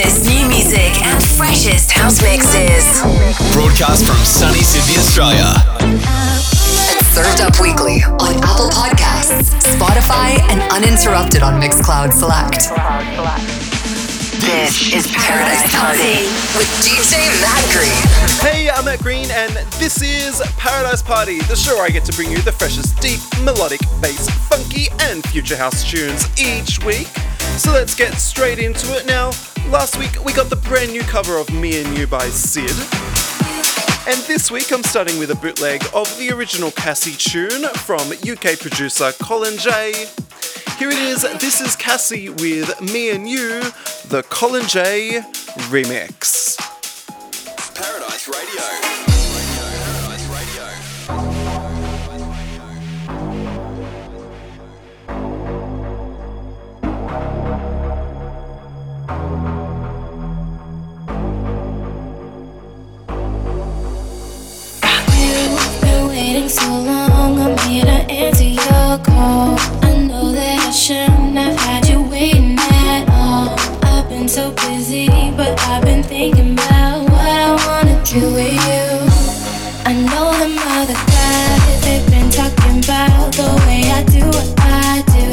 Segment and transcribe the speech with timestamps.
[0.00, 3.02] hottest new music and freshest house mixes.
[3.52, 5.52] Broadcast from sunny Sydney, Australia.
[5.80, 13.59] And served up weekly on Apple Podcasts, Spotify, and uninterrupted on Mixcloud Select.
[14.40, 16.24] This is Paradise Party
[16.56, 18.50] with DJ Matt Green.
[18.50, 22.30] Hey, I'm Matt Green, and this is Paradise Party, the show I get to bring
[22.30, 27.08] you the freshest, deep, melodic, bass, funky, and future house tunes each week.
[27.58, 29.26] So let's get straight into it now.
[29.68, 32.70] Last week we got the brand new cover of Me and You by Syd.
[34.06, 38.58] And this week I'm starting with a bootleg of the original Cassie tune from UK
[38.58, 40.06] producer Colin J.
[40.78, 43.60] Here it is, this is Cassie with Me and You,
[44.08, 45.20] the Colin J
[45.68, 46.56] remix.
[47.74, 48.99] Paradise Radio.
[66.50, 67.38] So long.
[67.38, 69.56] I'm here to answer your call.
[69.82, 73.54] I know that I shouldn't have had you waiting at all.
[73.84, 78.82] I've been so busy, but I've been thinking about what I wanna do with you.
[79.86, 85.02] I know them other guys, they've been talking about the way I do what I
[85.14, 85.30] do.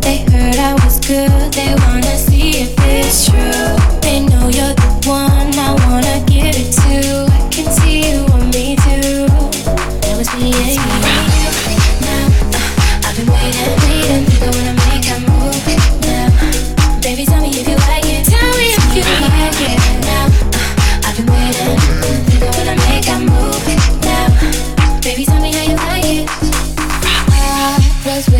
[0.00, 3.79] They heard I was good, they wanna see if it's true.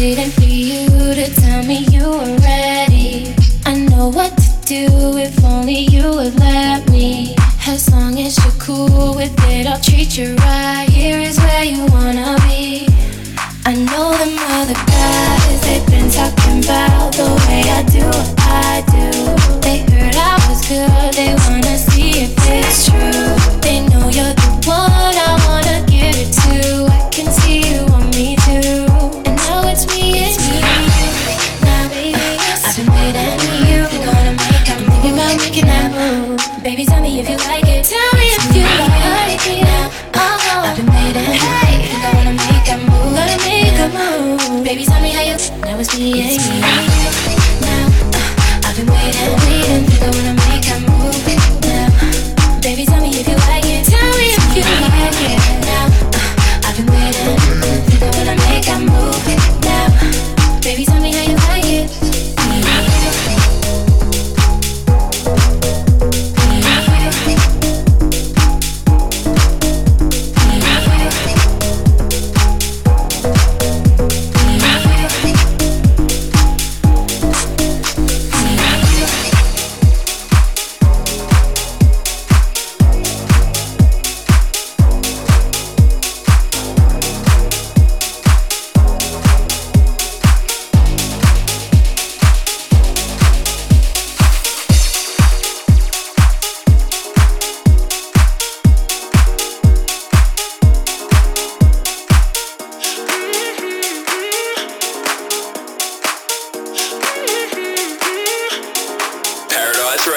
[0.00, 3.34] Waiting for you to tell me you were ready.
[3.66, 7.36] I know what to do if only you would let me.
[7.66, 10.88] As long as you're cool with it, I'll treat you right.
[10.88, 12.88] Here is where you wanna be.
[13.66, 18.39] I know them other guys, they've been talking about the way I do what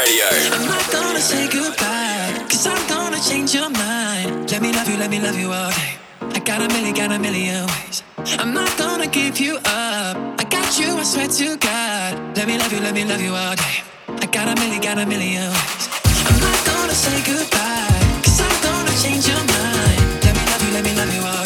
[0.04, 0.26] Radio.
[0.52, 4.52] I'm not gonna say goodbye, cause I'm gonna change your mind.
[4.52, 5.92] Let me love you, let me love you all day.
[6.20, 8.04] I got a million, got a million ways.
[8.42, 10.16] I'm not gonna give you up.
[10.42, 12.36] I got you, I swear to God.
[12.36, 13.78] Let me love you, let me love you all day.
[14.24, 15.84] I got a million, got a million ways.
[16.28, 20.00] I'm not gonna say goodbye, cause I'm gonna change your mind.
[20.26, 21.43] Let me love you, let me love you all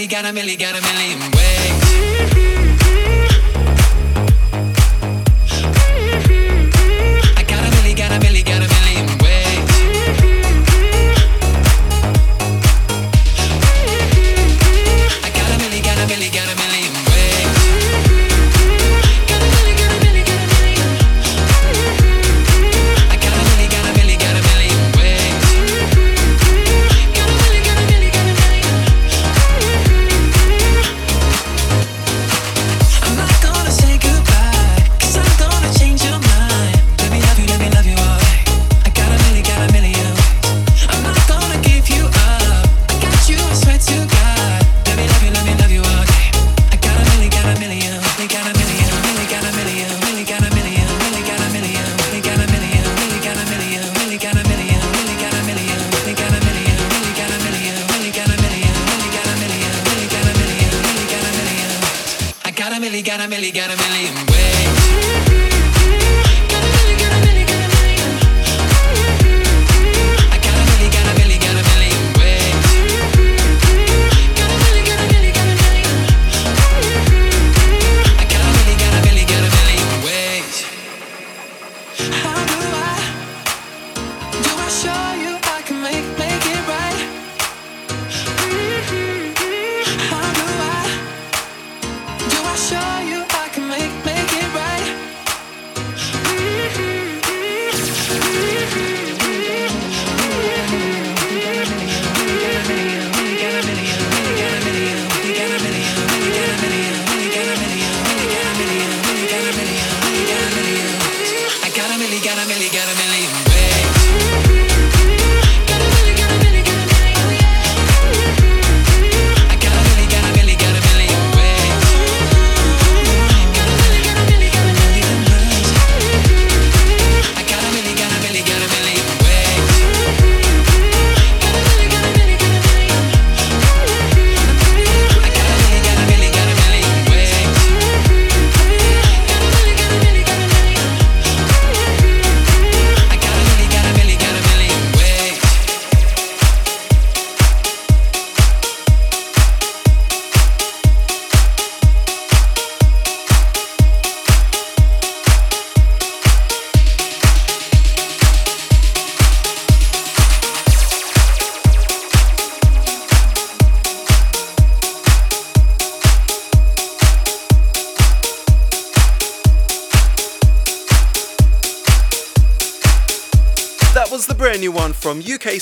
[0.00, 1.37] I got a million, got a million,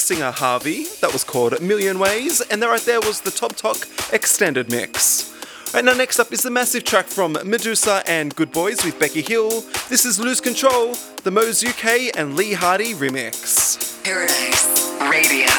[0.07, 3.57] singer Harvey, that was called A Million Ways, and that right there was the Top
[3.57, 5.35] Talk extended mix.
[5.75, 9.63] Right now, next up is the massive track from Meduza and Goodboys with Becky Hill.
[9.89, 10.95] This is Lose Control,
[11.25, 14.01] the Mose UK and Lee Hardy remix.
[14.05, 15.51] Paradise Radio.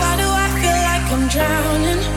[0.00, 2.09] Why do I feel like I'm drowning?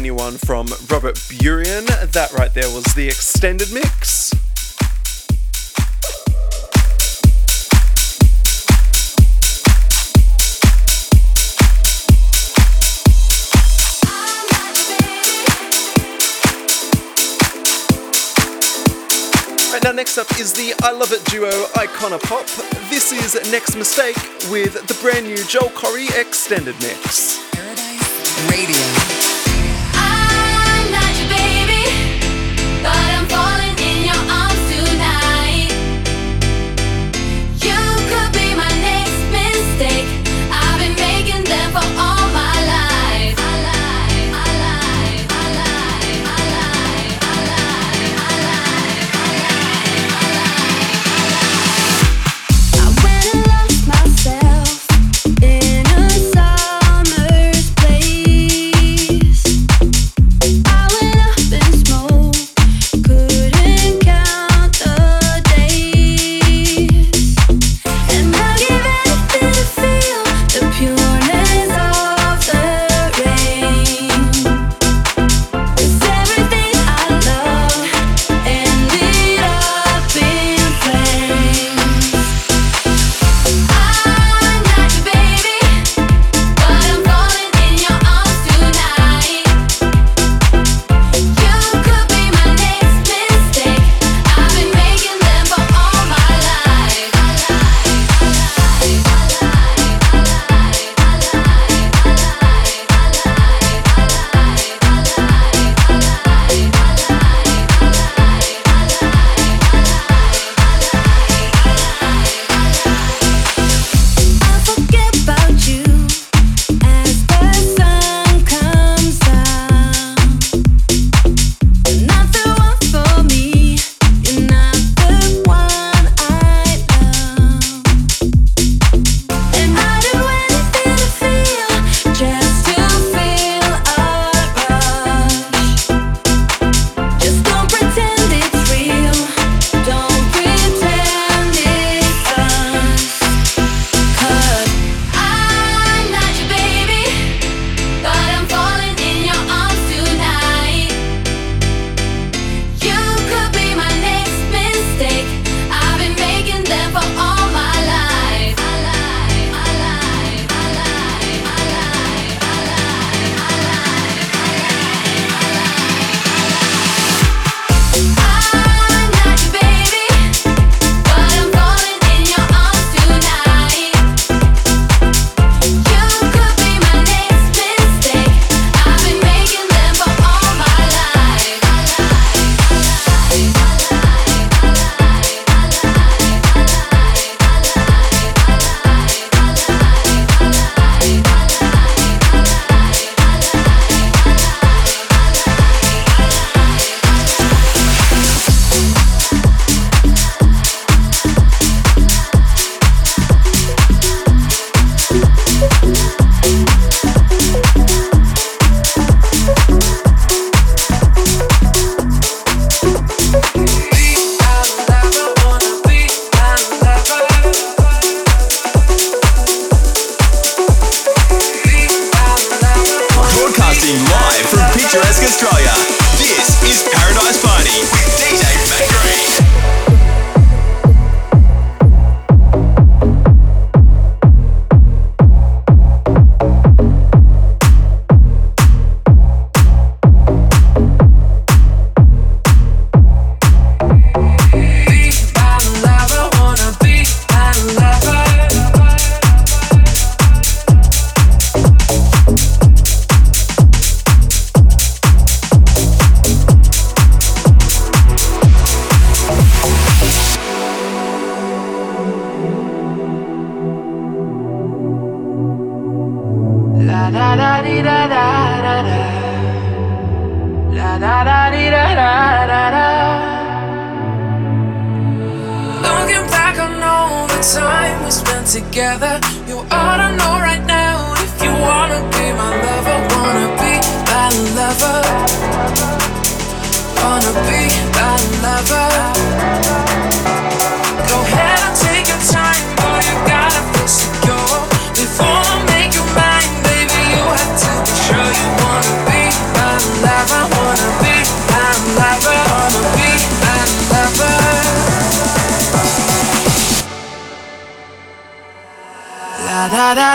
[0.00, 1.86] New one from Robert Burian.
[2.12, 4.32] That right there was the extended mix.
[19.72, 22.46] Right now, next up is the I Love It duo Icona Pop.
[22.90, 24.16] This is Next Mistake
[24.50, 27.38] with the brand new Joel Corry extended mix.
[27.52, 29.19] Paradise Radio.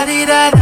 [0.05, 0.54] da di da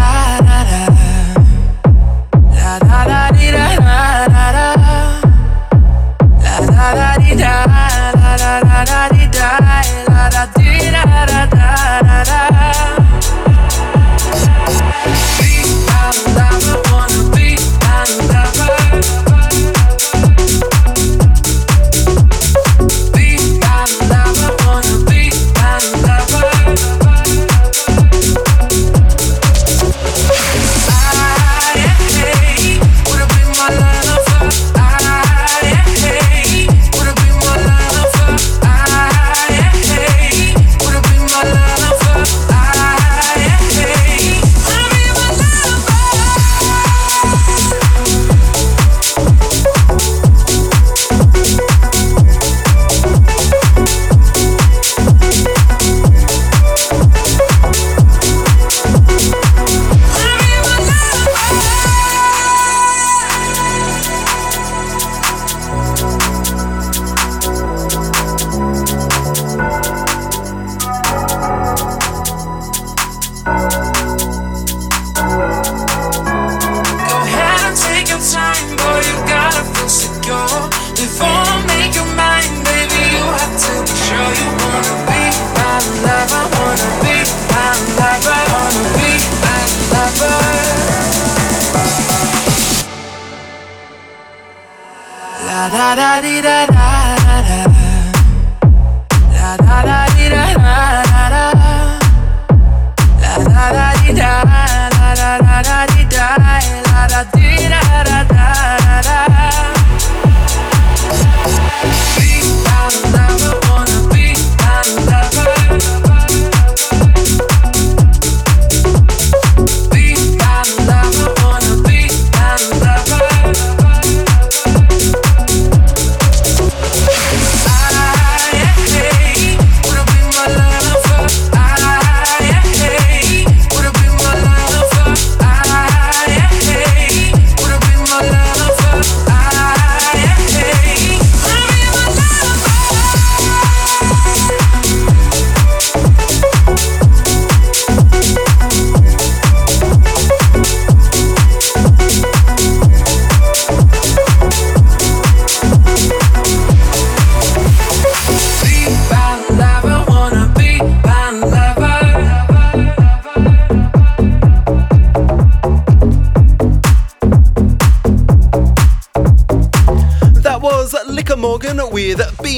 [95.69, 97.02] da da da da da.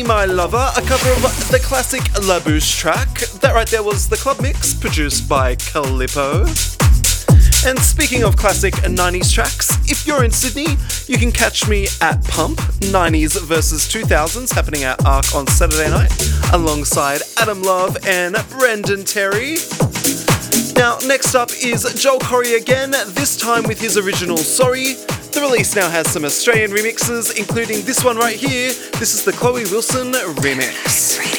[0.06, 3.22] My Lover, a cover of the classic La Bouche track.
[3.42, 6.46] That right there was the club mix produced by Calippo.
[7.66, 12.24] And speaking of classic 90s tracks, if you're in Sydney, you can catch me at
[12.26, 12.60] Pump
[12.92, 16.12] 90s versus 2000s happening at ARQ on Saturday night
[16.54, 19.58] alongside Adam Love and Brendan Terry.
[20.76, 24.96] Now, next up is Joel Corry again, this time with his original Sorry.
[25.36, 28.70] The release now has some Australian remixes, including this one right here.
[29.00, 31.35] This is the Chloe Wilson remix.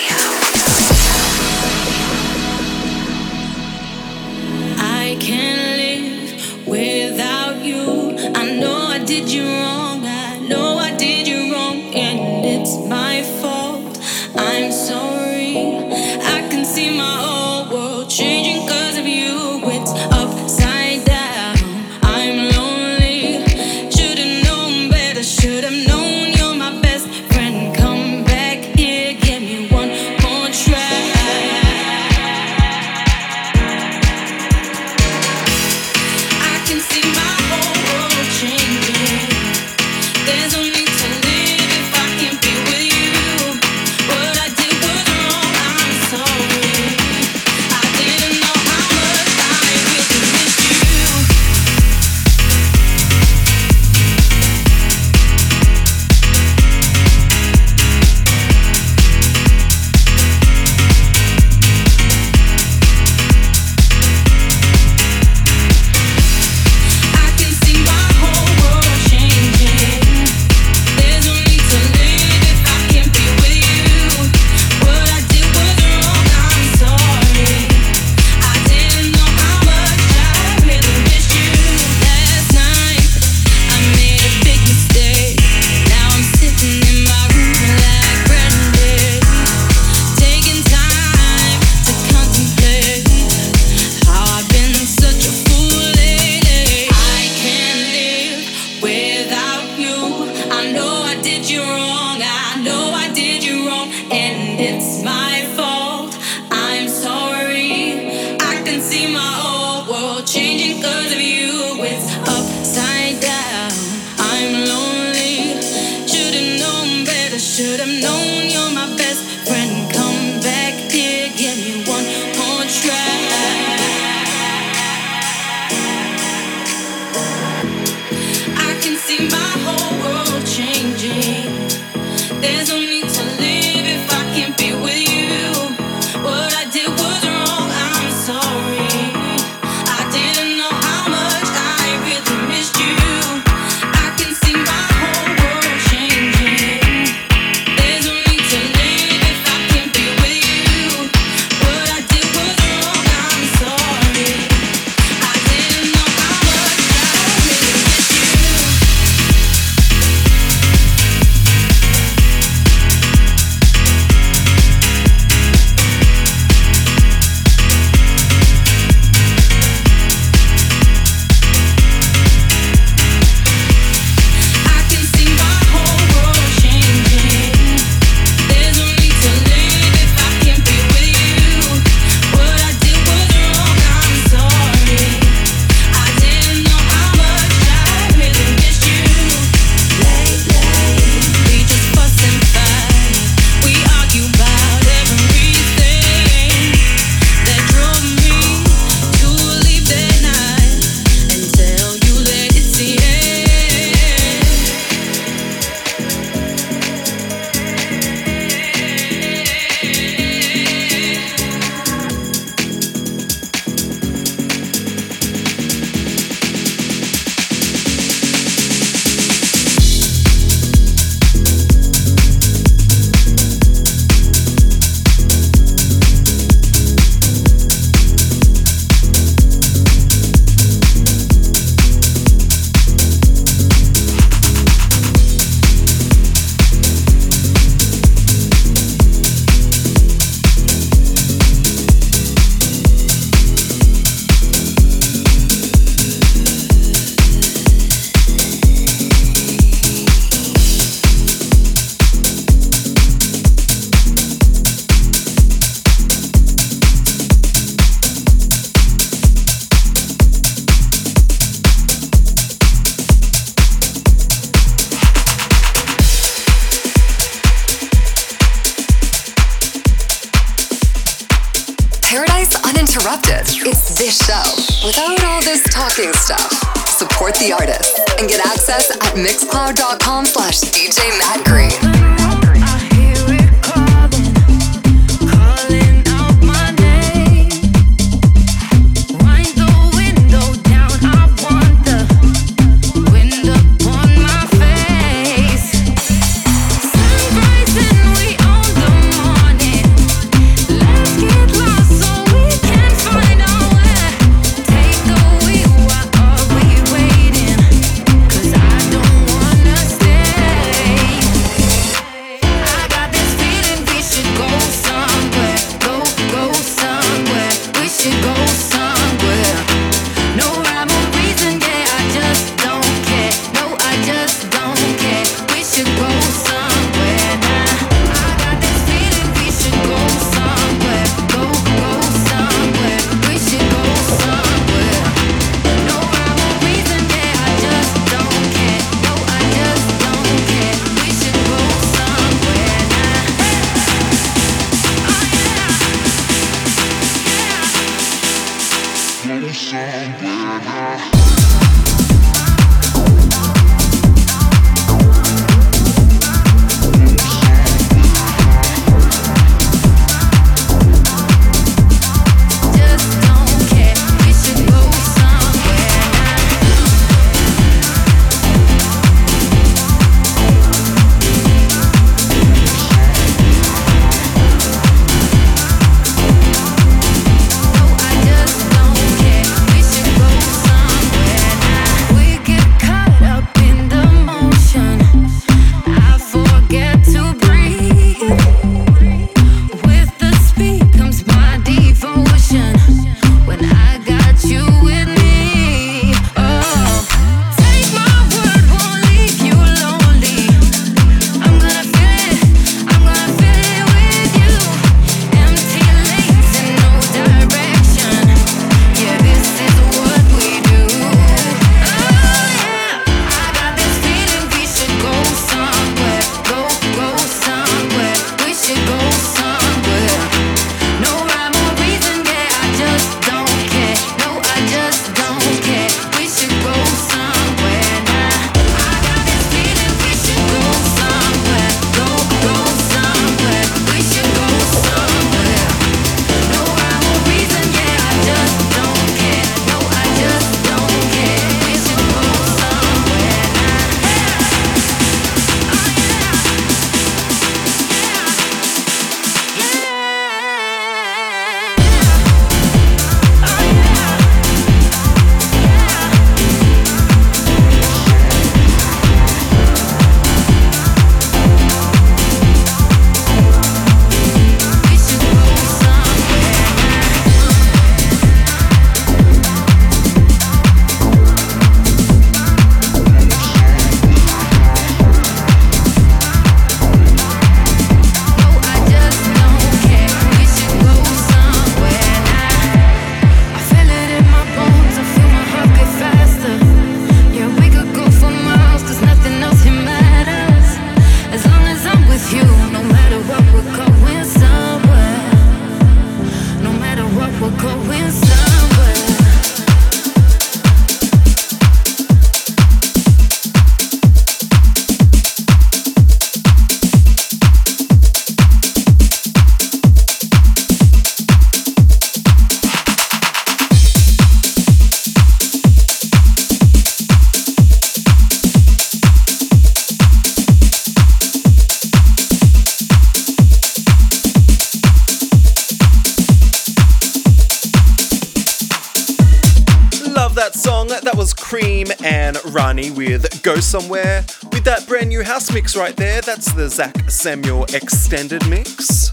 [533.81, 536.23] Somewhere with that brand new house mix right there.
[536.23, 539.13] That's the Zach Samuel extended mix.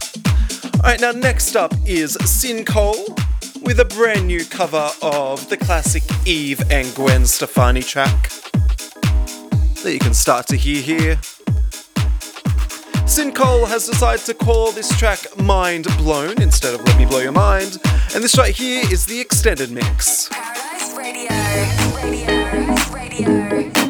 [0.77, 3.13] Alright, now next up is Syn Cole
[3.63, 8.29] with a brand new cover of the classic Eve and Gwen Stefani track
[9.83, 11.19] that you can start to hear here.
[13.05, 17.19] Syn Cole has decided to call this track Mind Blown instead of Let Me Blow
[17.19, 17.79] Your Mind,
[18.15, 20.29] and this right here is the extended mix.
[20.29, 21.27] Paradise Radio.
[22.01, 23.69] Radio.
[23.69, 23.82] Radio.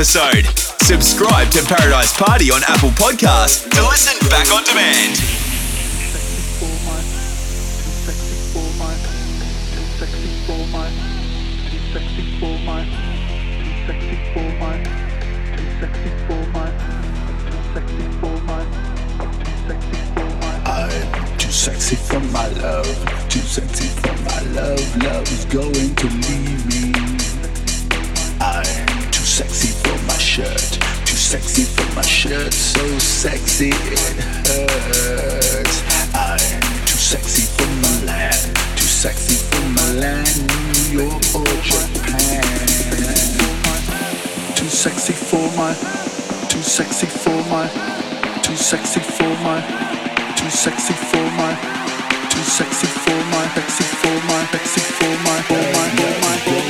[0.00, 0.46] episode.
[0.80, 5.19] Subscribe to Paradise Party on Apple Podcasts to listen back on demand.
[45.70, 47.68] my, too sexy for my,
[48.42, 49.60] too sexy for my,
[50.36, 51.54] too sexy for my,
[52.28, 56.69] too sexy for my, sexy for my, sexy for my, for my, for my, for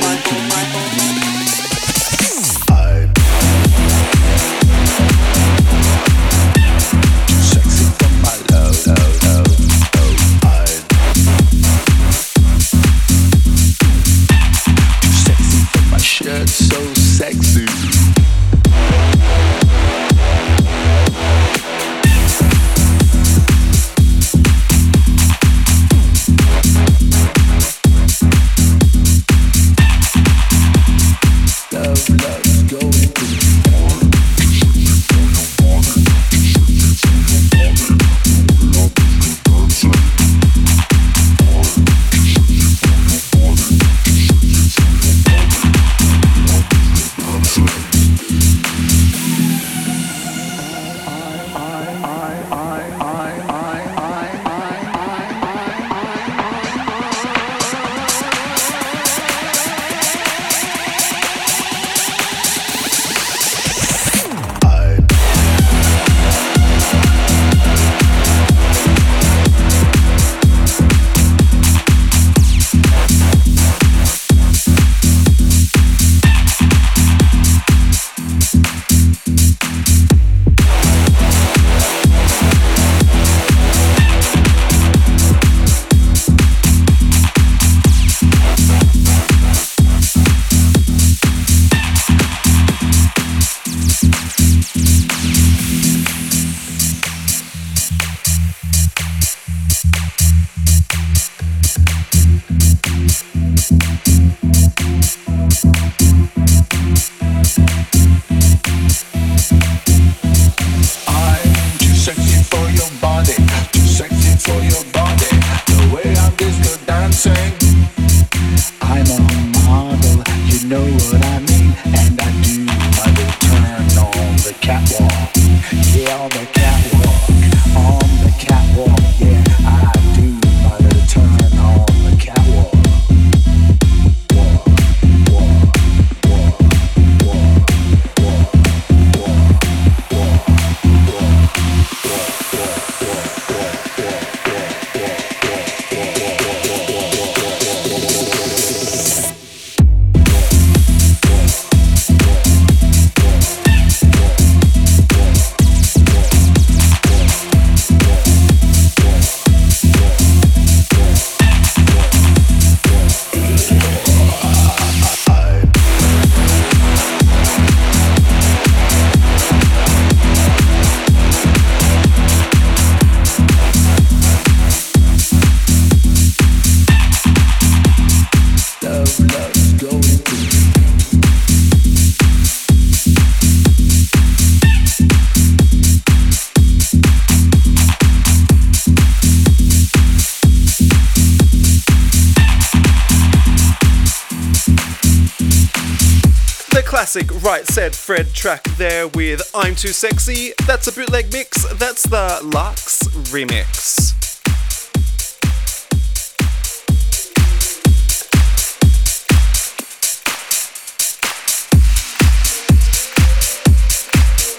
[198.81, 200.53] There with I'm Too Sexy.
[200.65, 201.71] That's a bootleg mix.
[201.75, 204.17] That's the Lux remix.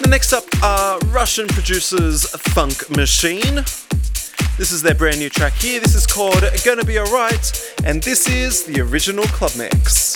[0.01, 3.65] The next up are Russian producers Funk Machine.
[4.57, 5.81] This is their brand new track here.
[5.81, 10.15] This is called Gonna Be Alright, and this is the original club mix.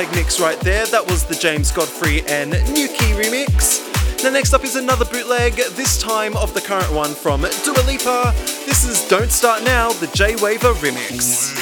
[0.00, 0.86] bootleg mix right there.
[0.86, 3.84] That was the James Godfrey and Nuki remix.
[4.24, 8.32] Now, next up is another bootleg, this time of the current one from Dua Lipa.
[8.64, 11.54] This is Don't Start Now, the J Waver remix.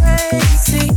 [0.00, 0.88] Crazy,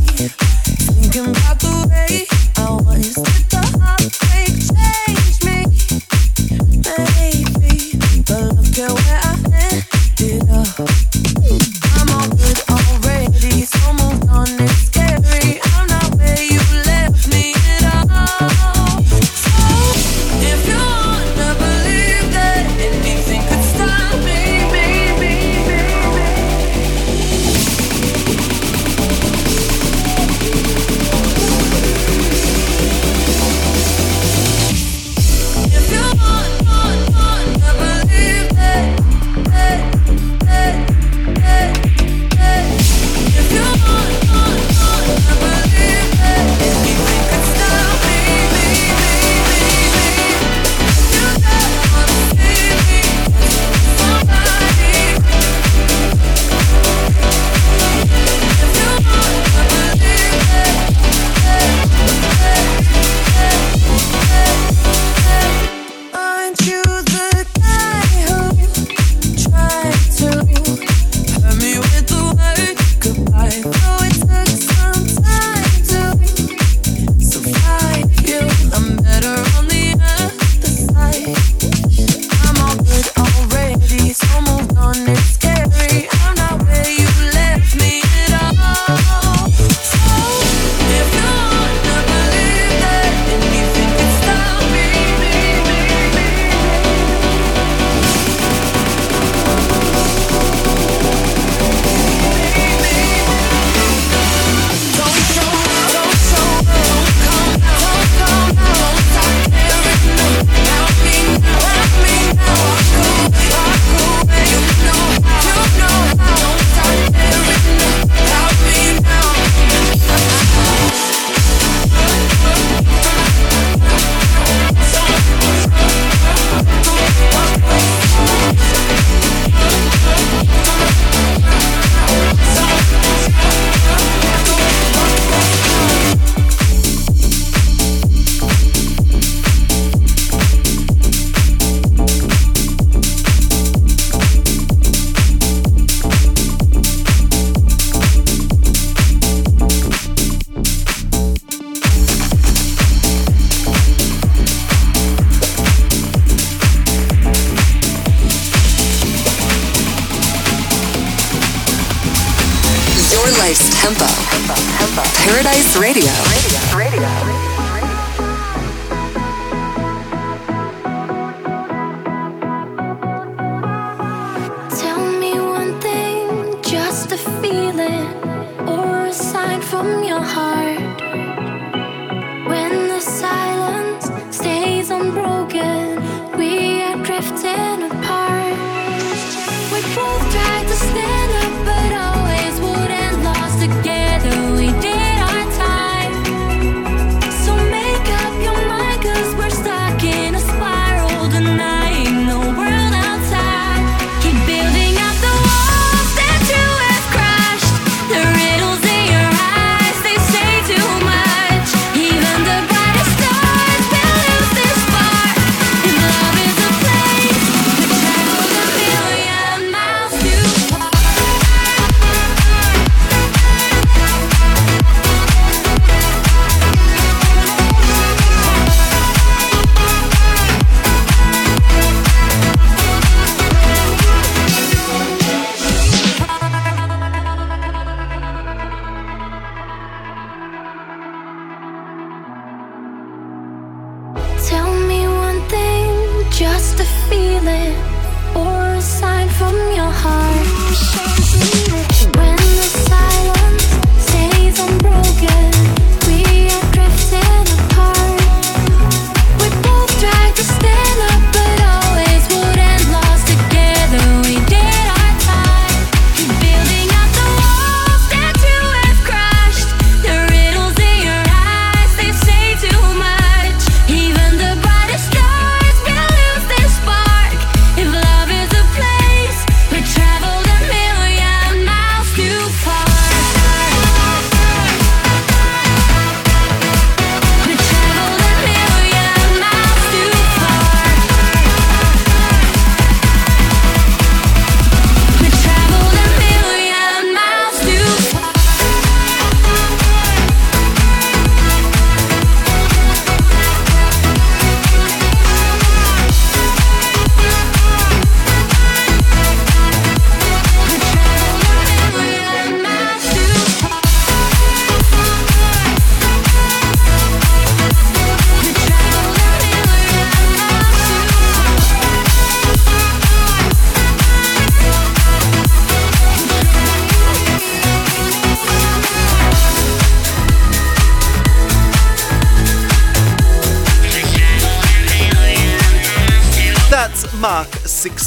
[165.80, 166.47] Radio.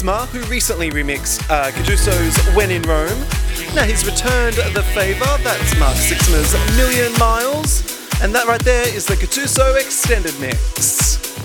[0.02, 3.18] Sixma, who recently remixed uh, Caduso's When in Rome.
[3.74, 5.24] Now he's returned the favour.
[5.44, 7.82] That's Mark Sixma's Million Miles.
[8.20, 11.38] And that right there is the Catuso Extended Mix.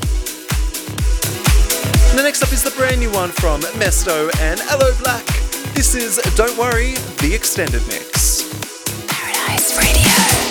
[2.10, 5.74] And the next up is the brand new one from Mesto and Aloe Blacc.
[5.76, 8.42] This is Don't Worry, the Extended Mix.
[9.08, 10.48] Paradise Radio.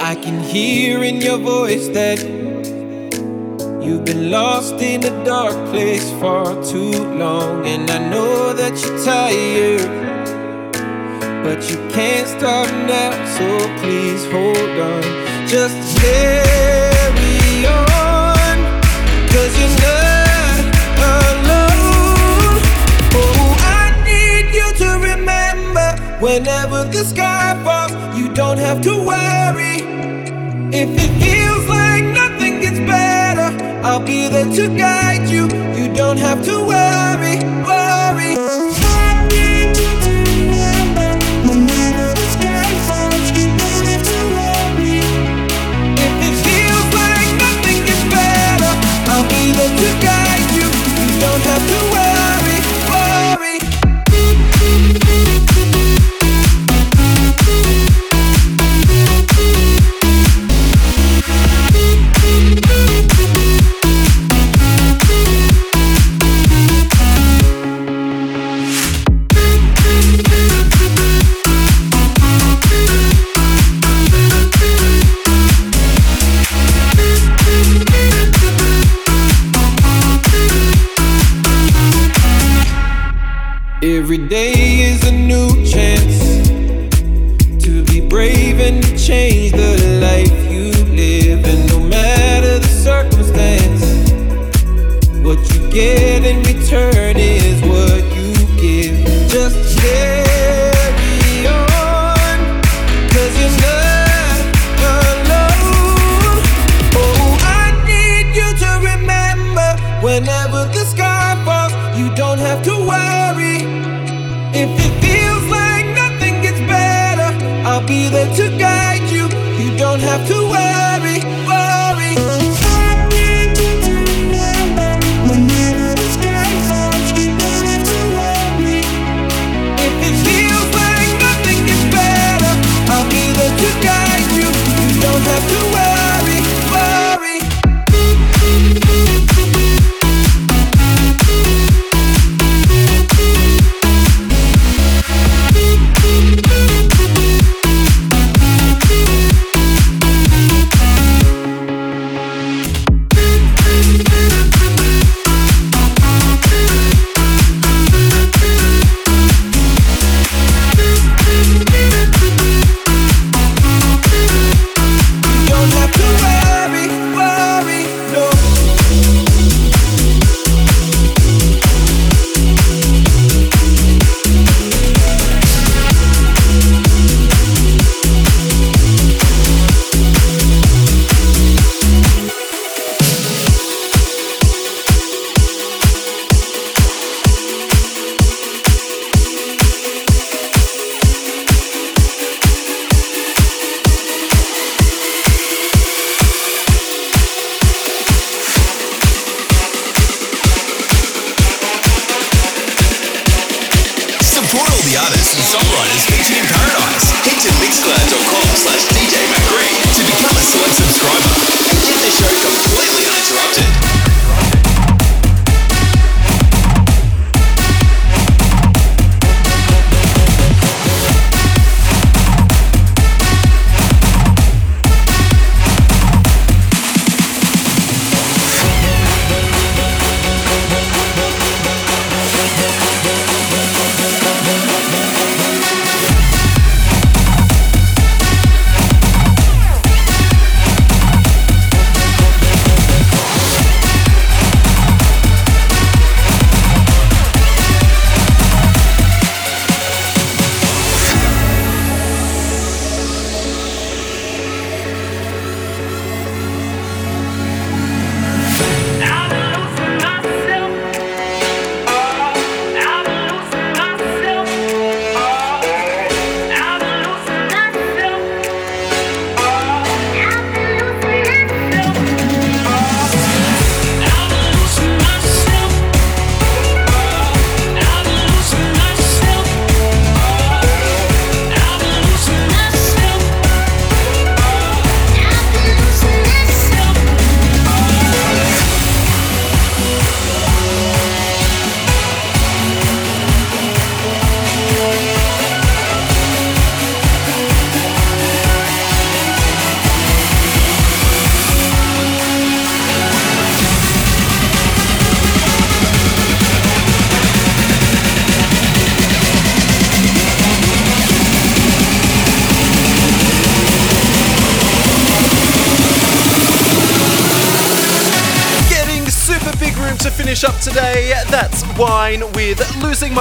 [0.00, 2.35] I can hear in your voice that
[3.86, 7.64] you've been lost in a dark place for too long.
[7.66, 9.86] And I know that you're tired,
[11.44, 13.12] but you can't stop now.
[13.36, 13.46] So
[13.80, 15.04] please hold on.
[15.46, 18.56] Just carry on,
[19.32, 20.58] cause you're not
[21.14, 22.58] alone.
[23.14, 29.76] Oh, I need you to remember whenever the sky falls, you don't have to worry.
[30.74, 31.65] If it feels
[33.88, 35.44] I'll be there to guide you.
[35.78, 37.55] You don't have to worry.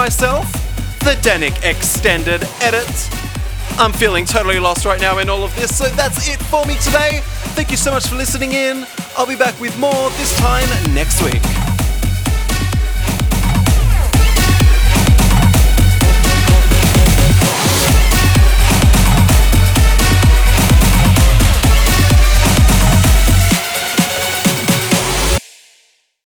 [0.06, 0.52] Myself,
[1.00, 3.10] the Danik Extended Edit.
[3.80, 6.76] I'm feeling totally lost right now in all of this, so that's it for me
[6.76, 7.22] today.
[7.56, 8.86] Thank you so much for listening in.
[9.18, 11.42] I'll be back with more this time next week.